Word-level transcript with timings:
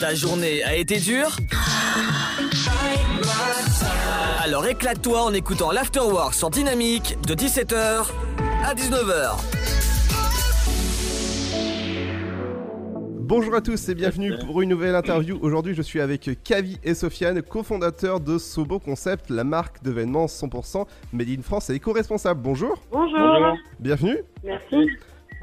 Ta 0.00 0.14
journée 0.14 0.62
a 0.62 0.76
été 0.76 0.98
dure 0.98 1.36
Alors 4.44 4.66
éclate-toi 4.66 5.22
en 5.22 5.32
écoutant 5.32 5.72
l'Afterwork 5.72 6.34
sur 6.34 6.50
Dynamique 6.50 7.16
de 7.26 7.34
17h 7.34 8.06
à 8.64 8.74
19h. 8.74 9.36
Bonjour 13.18 13.54
à 13.54 13.60
tous 13.60 13.88
et 13.88 13.94
bienvenue 13.94 14.32
pour 14.46 14.62
une 14.62 14.70
nouvelle 14.70 14.94
interview. 14.94 15.38
Aujourd'hui, 15.42 15.74
je 15.74 15.82
suis 15.82 16.00
avec 16.00 16.30
Kavi 16.44 16.78
et 16.84 16.94
Sofiane, 16.94 17.42
cofondateurs 17.42 18.20
de 18.20 18.38
Sobo 18.38 18.78
Concept, 18.78 19.30
la 19.30 19.44
marque 19.44 19.82
de 19.82 19.90
vêtements 19.90 20.26
100% 20.26 20.86
Made 21.12 21.28
in 21.28 21.42
France 21.42 21.70
et 21.70 21.74
éco-responsable. 21.74 22.40
Bonjour. 22.40 22.80
Bonjour. 22.92 23.56
Bienvenue. 23.80 24.18
Merci. 24.44 24.88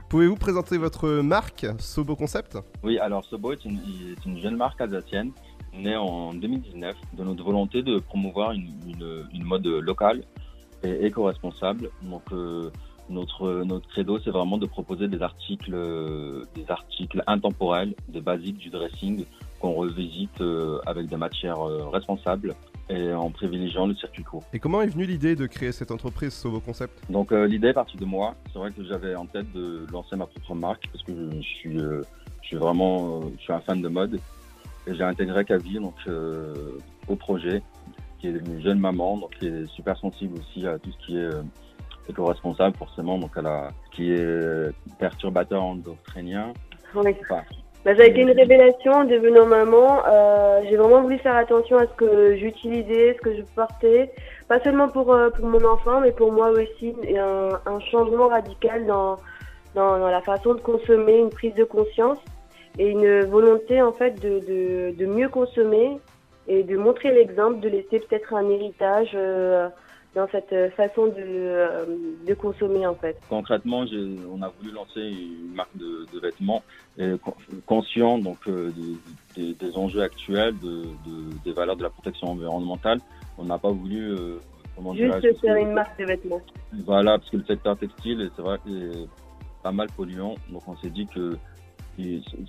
Pouvez-vous 0.10 0.36
présenter 0.36 0.78
votre 0.78 1.10
marque 1.22 1.66
Sobo 1.80 2.16
Concept? 2.16 2.58
Oui, 2.84 3.00
alors 3.00 3.26
Sobo 3.26 3.52
est 3.52 3.66
une, 3.66 4.38
jeune 4.38 4.56
marque 4.56 4.80
alsacienne 4.80 5.32
née 5.74 5.96
en 5.96 6.34
2019 6.34 6.96
de 7.14 7.24
notre 7.24 7.44
volonté 7.44 7.82
de 7.82 8.00
promouvoir 8.00 8.52
une, 8.52 9.44
mode 9.44 9.66
locale 9.66 10.24
et 10.84 11.08
éco-responsable. 11.08 11.90
Donc 12.04 12.22
euh, 12.32 12.70
notre, 13.10 13.64
notre 13.64 13.88
credo, 13.88 14.20
c'est 14.20 14.30
vraiment 14.30 14.58
de 14.60 14.68
proposer 14.68 15.08
des 15.08 15.22
articles, 15.22 15.76
des 16.54 16.66
articles 16.70 17.24
intemporels, 17.26 17.96
des 18.08 18.22
basiques 18.22 18.58
du 18.58 18.70
dressing 18.70 19.26
qu'on 19.60 19.74
revisite 19.74 20.42
euh, 20.42 20.80
avec 20.86 21.08
des 21.08 21.18
matières 21.18 21.62
euh, 21.62 21.90
responsables 21.90 22.56
et 22.90 23.14
en 23.14 23.32
privilégiant 23.32 23.88
le 23.88 23.96
circuit 23.96 24.24
court. 24.24 24.44
Et 24.54 24.60
comment 24.60 24.82
est 24.82 24.88
venue 24.88 25.06
l'idée 25.06 25.36
de 25.36 25.48
créer 25.48 25.72
cette 25.72 25.92
entreprise 25.92 26.34
Sobo 26.34 26.60
Concept 26.60 27.00
Donc 27.10 27.32
euh, 27.32 27.48
l'idée 27.48 27.70
est 27.70 27.74
partie 27.74 27.98
de 27.98 28.06
moi. 28.06 28.36
C'est 28.52 28.60
vrai 28.60 28.72
que 28.72 28.84
j'avais 28.84 29.16
en 29.16 29.26
tête 29.26 29.52
de 29.54 29.86
lancer 29.92 30.16
ma 30.16 30.28
propre 30.28 30.54
marque 30.54 30.88
parce 30.92 31.04
que 31.04 31.14
je, 31.14 31.38
je 31.38 31.42
suis, 31.42 31.80
euh, 31.80 32.02
je 32.42 32.48
suis 32.48 32.58
vraiment, 32.58 33.22
euh, 33.22 33.26
je 33.38 33.44
suis 33.44 33.54
un 33.54 33.60
fan 33.62 33.82
de 33.82 33.88
mode 33.88 34.20
et 34.88 34.94
j'ai 34.94 35.04
intégré 35.04 35.44
Kavi 35.46 35.80
donc 35.80 35.96
euh, 36.08 36.78
au 37.08 37.16
projet, 37.16 37.64
qui 38.20 38.28
est 38.28 38.32
une 38.32 38.62
jeune 38.62 38.80
maman 38.80 39.18
donc 39.18 39.32
qui 39.40 39.48
est 39.48 39.66
super 39.68 39.98
sensible 39.98 40.40
aussi 40.40 40.68
à 40.68 40.78
tout 40.78 40.92
ce 40.92 41.06
qui 41.06 41.18
est 41.18 41.22
euh, 41.22 41.42
éco-responsable 42.08 42.78
forcément 42.78 43.18
donc 43.18 43.36
à 43.36 43.42
la, 43.42 43.70
qui 43.92 44.12
est 44.12 44.72
perturbateur 45.00 45.64
endocrinien. 45.64 46.54
Enfin, 46.96 47.42
Bah, 47.86 47.96
ça 47.96 48.02
a 48.02 48.06
été 48.06 48.22
une 48.22 48.32
révélation 48.32 48.94
en 48.94 49.04
devenant 49.04 49.46
maman. 49.46 50.02
Euh, 50.08 50.62
j'ai 50.68 50.76
vraiment 50.76 51.04
voulu 51.04 51.20
faire 51.20 51.36
attention 51.36 51.78
à 51.78 51.86
ce 51.86 51.94
que 51.94 52.36
j'utilisais, 52.36 53.14
ce 53.14 53.22
que 53.22 53.36
je 53.36 53.44
portais. 53.56 54.12
Pas 54.48 54.60
seulement 54.62 54.90
pour, 54.90 55.14
euh, 55.14 55.30
pour 55.30 55.46
mon 55.46 55.64
enfant, 55.64 56.02
mais 56.02 56.12
pour 56.12 56.32
moi 56.32 56.50
aussi. 56.50 56.96
Et 57.04 57.20
un, 57.20 57.50
un 57.64 57.80
changement 57.92 58.28
radical 58.28 58.88
dans, 58.88 59.20
dans, 59.76 60.00
dans 60.00 60.08
la 60.10 60.22
façon 60.22 60.56
de 60.56 60.62
consommer, 60.62 61.20
une 61.20 61.30
prise 61.30 61.54
de 61.54 61.64
conscience 61.64 62.18
et 62.80 62.90
une 62.90 63.22
volonté 63.22 63.84
en 63.84 63.94
fait 63.94 64.20
de, 64.20 64.40
de, 64.40 64.96
de 64.98 65.06
mieux 65.06 65.30
consommer 65.30 66.00
et 66.48 66.64
de 66.64 66.78
montrer 66.78 67.12
l'exemple, 67.12 67.60
de 67.60 67.70
laisser 67.70 68.00
peut-être 68.00 68.34
un 68.34 68.50
héritage 68.50 69.12
euh, 69.14 69.70
dans 70.16 70.28
cette 70.30 70.56
façon 70.76 71.08
de, 71.08 71.14
euh, 71.20 71.86
de 72.26 72.34
consommer 72.34 72.88
en 72.88 72.96
fait. 72.96 73.18
concrètement, 73.30 73.84
on 74.32 74.42
a 74.42 74.50
voulu 74.50 74.72
lancer 74.72 75.02
une 75.02 75.54
marque 75.54 75.76
de, 75.76 76.08
de 76.12 76.20
vêtements 76.20 76.64
con- 76.98 77.36
conscient 77.66 78.18
donc 78.18 78.38
euh, 78.48 78.72
des, 79.36 79.78
enjeux 79.78 80.02
actuels, 80.02 80.58
de, 80.60 80.84
de- 81.06 81.38
des 81.44 81.52
valeurs 81.52 81.76
de 81.76 81.84
la 81.84 81.90
protection 81.90 82.30
environnementale. 82.30 83.00
On 83.38 83.44
n'a 83.44 83.58
pas 83.58 83.72
voulu 83.72 84.12
euh, 84.12 84.38
Juste 84.94 85.40
faire 85.42 85.56
une 85.56 85.72
marque 85.74 85.98
de 86.00 86.06
vêtements. 86.06 86.42
Voilà, 86.86 87.18
parce 87.18 87.30
que 87.30 87.38
le 87.38 87.46
secteur 87.46 87.78
textile, 87.78 88.30
c'est 88.36 88.42
vrai, 88.42 88.58
est 88.68 89.08
pas 89.64 89.72
mal 89.72 89.88
polluant. 89.96 90.36
Donc 90.50 90.64
on 90.68 90.76
s'est 90.78 90.90
dit 90.90 91.08
que 91.08 91.38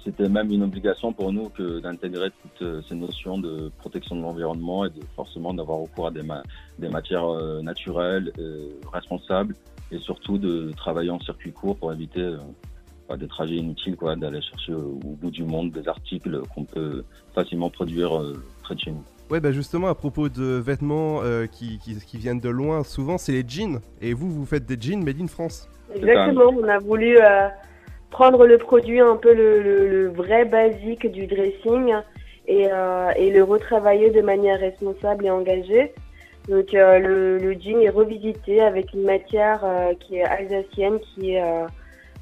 c'était 0.05 0.29
même 0.29 0.51
une 0.51 0.63
obligation 0.63 1.13
pour 1.13 1.33
nous 1.33 1.49
que 1.51 1.81
d'intégrer 1.81 2.31
toutes 2.43 2.63
euh, 2.63 2.83
ces 2.89 2.95
notions 2.95 3.39
de 3.39 3.71
protection 3.79 4.17
de 4.17 4.23
l'environnement 4.23 4.85
et 4.85 4.91
de 4.91 5.01
forcément 5.15 5.55
d'avoir 5.55 5.79
recours 5.79 6.09
à 6.09 6.11
des, 6.11 6.23
ma- 6.23 6.43
des 6.79 6.89
matières 6.89 7.29
euh, 7.29 7.63
naturelles, 7.63 8.33
euh, 8.39 8.71
responsables 8.93 9.55
et 9.93 9.99
surtout 9.99 10.39
de 10.39 10.73
travailler 10.77 11.11
en 11.11 11.21
circuit 11.21 11.53
court 11.53 11.77
pour 11.77 11.93
éviter 11.93 12.21
euh, 12.21 12.39
bah, 13.09 13.17
des 13.17 13.29
trajets 13.29 13.55
inutiles, 13.57 13.97
quoi, 13.97 14.17
d'aller 14.17 14.43
chercher 14.43 14.75
au, 14.75 14.99
au 15.05 15.15
bout 15.21 15.31
du 15.31 15.45
monde 15.45 15.71
des 15.71 15.87
articles 15.87 16.41
qu'on 16.55 16.65
peut 16.65 17.05
facilement 17.35 17.71
produire 17.71 18.19
euh, 18.21 18.43
près 18.65 18.75
de 18.75 18.81
chez 18.81 18.91
nous. 18.91 19.05
Ouais, 19.31 19.41
bah 19.41 19.51
justement, 19.51 19.89
à 19.89 19.95
propos 19.95 20.29
de 20.29 20.45
vêtements 20.45 21.21
euh, 21.23 21.47
qui, 21.47 21.79
qui, 21.79 21.97
qui 21.97 22.17
viennent 22.17 22.39
de 22.41 22.49
loin, 22.49 22.85
souvent 22.85 23.19
c'est 23.19 23.33
les 23.33 23.45
jeans. 23.47 23.81
Et 24.01 24.13
vous, 24.13 24.31
vous 24.31 24.45
faites 24.47 24.67
des 24.67 24.77
jeans 24.81 25.05
Made 25.05 25.21
in 25.21 25.27
France. 25.27 25.69
Exactement, 25.95 26.53
on 26.57 26.65
a 26.69 26.79
voulu 26.79 27.17
euh, 27.19 27.49
prendre 28.17 28.47
le 28.47 28.57
produit 28.57 29.01
un 29.01 29.17
peu 29.17 29.35
le, 29.35 30.09
vrai 30.09 30.47
basique 30.47 31.07
du 31.13 31.27
dressing 31.27 31.95
et, 32.47 32.67
euh, 32.73 33.11
et 33.15 33.31
le 33.31 33.43
retravailler 33.45 34.09
de 34.09 34.23
manière 34.23 34.59
responsable 34.59 35.27
et 35.27 35.31
engagée. 35.31 35.93
Donc 36.49 36.73
euh, 36.73 36.99
le, 36.99 37.53
jean 37.61 37.83
est 37.83 37.91
revisité 37.91 38.63
avec 38.63 38.95
une 38.95 39.03
matière 39.03 39.61
euh, 39.65 39.93
qui 40.01 40.17
est 40.17 40.25
alsacienne, 40.25 40.99
qui 41.01 41.35
est 41.35 41.43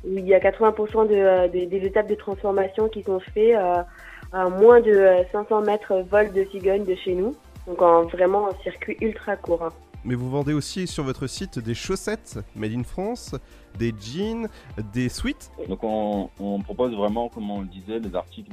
où 0.05 0.19
il 0.19 0.27
y 0.27 0.35
a 0.35 0.41
80% 0.41 1.07
de, 1.07 1.15
euh, 1.15 1.47
des- 1.47 1.87
étapes 1.87 2.09
de 2.09 2.17
transformation 2.17 2.89
qui 2.89 3.05
sont 3.05 3.21
faites 3.21 3.55
à 3.55 4.49
moins 4.49 4.81
de 4.81 4.91
euh, 4.91 5.23
500 5.31 5.61
mètres 5.63 6.05
vol 6.11 6.33
de 6.33 6.43
cigogne 6.51 6.85
de 6.85 6.97
chez 6.97 7.15
nous. 7.15 7.37
Donc 7.69 7.81
en 7.81 8.03
vraiment 8.03 8.49
un 8.49 8.63
circuit 8.65 8.97
ultra 9.01 9.37
court. 9.37 9.69
Mais 10.05 10.15
vous 10.15 10.29
vendez 10.29 10.53
aussi 10.53 10.87
sur 10.87 11.03
votre 11.03 11.27
site 11.27 11.59
des 11.59 11.75
chaussettes 11.75 12.39
Made 12.55 12.73
in 12.73 12.83
France, 12.83 13.35
des 13.79 13.95
jeans, 13.99 14.49
des 14.93 15.09
suites. 15.09 15.51
Donc 15.69 15.81
on, 15.83 16.29
propose 16.63 16.95
vraiment, 16.95 17.31
comme 17.31 17.51
on 17.51 17.63
le 17.63 17.67
disait, 17.67 18.01
des 18.01 18.15
articles 18.15 18.53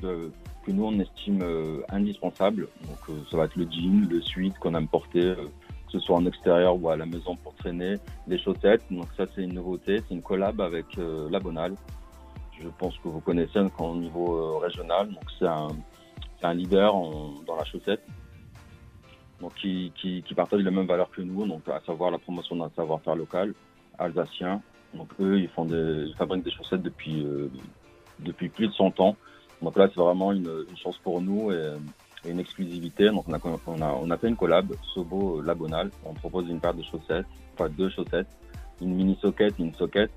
que 0.66 0.72
nous 0.72 0.86
on 0.86 0.98
estime 1.00 1.42
euh, 1.42 1.82
indispensables. 1.90 2.68
Donc 2.88 3.00
euh, 3.10 3.14
ça 3.30 3.38
va 3.38 3.46
être 3.46 3.56
le 3.56 3.66
jean, 3.70 4.08
le 4.10 4.22
suite 4.22 4.58
qu'on 4.60 4.76
aime 4.76 4.88
porter, 4.88 5.20
euh, 5.20 5.36
que 5.36 5.92
ce 5.92 6.00
soit 6.00 6.16
en 6.16 6.26
extérieur 6.26 6.82
ou 6.82 6.90
à 6.90 6.96
la 6.96 7.06
maison 7.06 7.36
pour 7.36 7.54
traîner, 7.56 7.96
les 8.28 8.38
chaussettes. 8.38 8.84
Donc 8.90 9.08
ça 9.18 9.26
c'est 9.36 9.44
une 9.44 9.54
nouveauté, 9.54 10.02
c'est 10.08 10.16
une 10.16 10.22
collab 10.22 10.62
avec 10.62 10.86
La 10.98 11.40
Bonale. 11.40 11.76
Je 12.62 12.68
pense 12.78 12.96
que 13.00 13.10
vous 13.10 13.20
connaissez 13.20 13.60
au 13.80 13.96
niveau 13.96 14.60
régional. 14.60 15.10
Donc 15.10 15.24
c'est 15.38 15.48
un, 15.48 16.54
leader 16.54 16.94
dans 17.46 17.56
la 17.56 17.66
chaussette. 17.66 18.02
Qui, 19.50 19.92
qui, 19.96 20.22
qui 20.22 20.36
partage 20.36 20.62
les 20.62 20.70
mêmes 20.70 20.86
valeurs 20.86 21.10
que 21.10 21.22
nous, 21.22 21.48
donc 21.48 21.68
à 21.68 21.82
savoir 21.86 22.12
la 22.12 22.20
promotion 22.20 22.56
d'un 22.56 22.70
savoir-faire 22.76 23.16
local 23.16 23.54
alsacien. 23.98 24.62
Donc 24.94 25.08
eux, 25.20 25.40
ils 25.40 25.50
fabriquent 26.16 26.44
des 26.44 26.52
chaussettes 26.52 26.82
depuis 26.82 27.24
euh, 27.24 27.50
depuis 28.20 28.50
plus 28.50 28.68
de 28.68 28.74
100 28.74 29.00
ans. 29.00 29.16
Donc 29.62 29.78
là, 29.78 29.88
c'est 29.88 30.00
vraiment 30.00 30.32
une, 30.32 30.66
chance 30.76 30.98
pour 31.00 31.22
nous 31.22 31.52
et, 31.52 31.74
une 32.26 32.40
exclusivité. 32.40 33.10
Donc 33.10 33.28
on 33.28 33.34
a, 33.34 33.40
on 33.68 33.82
a 33.82 33.92
on 33.94 34.12
a 34.12 34.18
fait 34.18 34.28
une 34.28 34.36
collab 34.36 34.74
Sobo 34.94 35.40
euh, 35.40 35.44
Labonal. 35.44 35.90
On 36.06 36.14
propose 36.14 36.48
une 36.50 36.60
paire 36.60 36.74
de 36.74 36.84
chaussettes, 36.84 37.26
enfin 37.54 37.70
deux 37.70 37.90
chaussettes, 37.90 38.28
une 38.80 38.94
mini 38.94 39.18
socket 39.22 39.60
et 39.60 39.64
une 39.64 39.74
socket. 39.74 40.12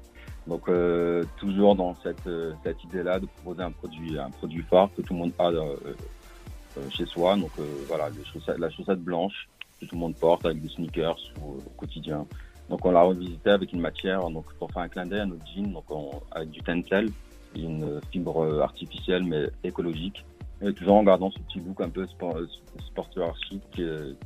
Donc 0.47 0.69
euh, 0.69 1.25
toujours 1.39 1.77
dans 1.77 1.95
cette 2.03 2.29
cette 2.63 2.83
idée-là 2.85 3.21
de 3.21 3.27
proposer 3.27 3.63
un 3.63 3.71
produit 3.71 4.19
un 4.19 4.31
produit 4.31 4.63
phare 4.63 4.91
que 4.95 5.01
tout 5.01 5.15
le 5.15 5.21
monde 5.21 5.33
a 5.39 5.51
chez 6.91 7.07
soi. 7.07 7.37
Donc 7.37 7.51
euh, 7.59 7.65
voilà, 7.89 8.09
la 8.59 8.71
chaussette 8.71 9.01
blanche 9.01 9.49
que 9.81 9.87
tout 9.87 9.95
le 9.95 10.01
monde 10.01 10.15
porte 10.17 10.45
avec 10.47 10.61
des 10.63 10.69
sneakers 10.69 11.19
au, 11.43 11.59
au 11.59 11.73
quotidien. 11.77 12.27
Donc 12.71 12.85
on 12.87 12.93
l'a 12.93 13.03
revisité 13.03 13.51
avec 13.51 13.73
une 13.73 13.81
matière, 13.81 14.21
donc 14.31 14.47
pour 14.55 14.71
faire 14.71 14.83
un 14.83 14.89
clin 14.89 15.05
d'œil 15.07 15.21
à 15.21 15.27
notre 15.27 15.45
jean, 15.55 15.73
donc 15.73 15.85
on- 15.91 16.23
avec 16.31 16.51
du 16.51 16.61
tencel, 16.61 17.11
une 17.55 18.01
fibre 18.11 18.43
euh, 18.45 18.61
artificielle 18.63 19.23
mais 19.25 19.49
écologique, 19.63 20.25
et 20.63 20.73
toujours 20.73 20.95
en 20.95 21.03
gardant 21.03 21.31
ce 21.31 21.39
petit 21.41 21.61
look 21.61 21.81
un 21.81 21.91
peu 21.91 22.07
sport, 22.07 22.37
sporteur 22.87 23.37
chic 23.49 23.61
qui 23.73 23.83
est, 23.83 24.17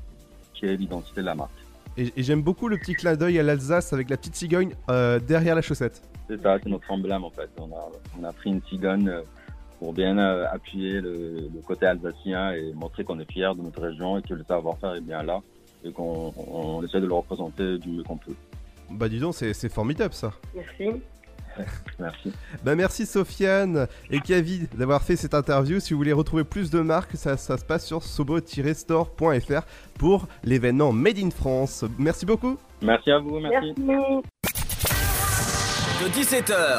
qui 0.54 0.66
est 0.66 0.76
l'identité 0.76 1.20
de 1.20 1.26
la 1.26 1.34
marque. 1.34 1.50
Et, 1.97 2.12
et 2.16 2.22
j'aime 2.22 2.42
beaucoup 2.42 2.69
le 2.69 2.76
petit 2.78 2.94
clin 2.94 3.16
d'œil 3.16 3.41
à 3.41 3.42
l'Alsace 3.42 3.92
avec 3.92 4.08
la 4.08 4.16
petite 4.16 4.37
cigogne 4.37 4.72
euh, 4.88 5.19
derrière 5.19 5.56
la 5.56 5.62
chaussette. 5.62 6.00
C'est 6.28 6.41
ça, 6.41 6.58
c'est 6.62 6.69
notre 6.69 6.88
emblème 6.92 7.25
en 7.25 7.31
fait. 7.31 7.50
On 7.58 7.72
a, 7.75 7.88
on 8.20 8.25
a 8.25 8.32
pris 8.32 8.50
une 8.50 8.62
cigogne 8.69 9.08
euh, 9.08 9.22
pour 9.78 9.93
bien 9.93 10.19
euh, 10.19 10.47
appuyer 10.50 11.00
le, 11.00 11.49
le 11.55 11.61
côté 11.67 11.87
alsacien 11.87 12.52
et 12.52 12.73
montrer 12.75 13.05
qu'on 13.05 13.19
est 13.20 13.31
fier 13.31 13.55
de 13.55 13.62
notre 13.62 13.81
région 13.81 14.19
et 14.19 14.23
que 14.23 14.35
le 14.35 14.44
savoir-faire 14.44 14.94
est 14.94 15.00
bien 15.00 15.23
là 15.23 15.41
et 15.85 15.93
qu'on 15.93 16.32
on 16.37 16.82
essaie 16.85 17.00
de 17.00 17.06
le 17.06 17.14
représenter 17.14 17.79
du 17.79 17.91
mieux 17.91 18.02
qu'on 18.02 18.17
peut. 18.17 18.35
Bah 18.91 19.08
dis 19.08 19.20
donc, 19.20 19.35
c'est 19.35 19.52
c'est 19.55 19.69
formidable 19.69 20.14
ça. 20.14 20.32
Merci. 20.55 21.00
Merci. 21.99 22.32
Bah 22.62 22.76
merci 22.76 23.05
Sofiane 23.05 23.88
et 24.11 24.20
Kavi 24.20 24.69
d'avoir 24.76 25.02
fait 25.02 25.17
cette 25.17 25.35
interview. 25.35 25.81
Si 25.81 25.93
vous 25.93 25.99
voulez 25.99 26.12
retrouver 26.12 26.44
plus 26.44 26.70
de 26.70 26.79
marques, 26.81 27.17
ça, 27.17 27.37
ça 27.37 27.58
se 27.58 27.64
passe 27.64 27.85
sur 27.85 28.05
sobo-store.fr 28.05 29.62
pour 29.99 30.29
l'événement 30.44 30.93
Made 30.93 31.19
in 31.19 31.31
France. 31.31 31.85
Merci 31.99 32.26
beaucoup. 32.26 32.56
Merci 32.81 33.11
à 33.11 33.19
vous, 33.19 33.41
merci. 33.41 33.75
Merci. 33.76 34.23
De 36.00 36.06
17h 36.11 36.79